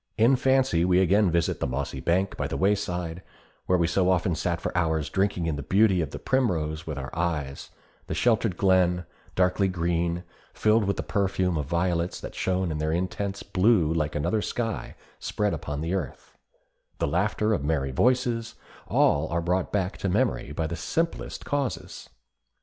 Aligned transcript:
In 0.17 0.35
fancy 0.35 0.83
we 0.83 0.97
again 0.99 1.29
visit 1.29 1.59
the 1.59 1.67
mossy 1.67 1.99
bank 1.99 2.35
by 2.35 2.47
the 2.47 2.57
wayside, 2.57 3.21
where 3.67 3.77
we 3.77 3.85
so 3.85 4.09
often 4.09 4.33
sat 4.33 4.59
for 4.59 4.75
hours 4.75 5.11
drinking 5.11 5.45
in 5.45 5.57
the 5.57 5.61
beauty 5.61 6.01
of 6.01 6.09
the 6.09 6.17
primrose 6.17 6.87
with 6.87 6.97
our 6.97 7.15
eyes; 7.15 7.69
the 8.07 8.15
sheltered 8.15 8.57
glen, 8.57 9.05
darkly 9.35 9.67
green, 9.67 10.23
filled 10.55 10.85
with 10.85 10.97
the 10.97 11.03
perfume 11.03 11.55
of 11.55 11.67
violets 11.67 12.19
that 12.19 12.33
shone 12.33 12.71
in 12.71 12.79
their 12.79 12.91
intense 12.91 13.43
blue 13.43 13.93
like 13.93 14.15
another 14.15 14.41
sky 14.41 14.95
spread 15.19 15.53
upon 15.53 15.81
the 15.81 15.93
earth; 15.93 16.35
the 16.97 17.05
laughter 17.07 17.53
of 17.53 17.63
merry 17.63 17.91
voices, 17.91 18.55
are 18.87 18.97
all 18.97 19.41
brought 19.41 19.71
back 19.71 19.97
to 19.99 20.09
memory 20.09 20.51
by 20.51 20.65
the 20.65 20.75
simplest 20.75 21.45
causes. 21.45 22.09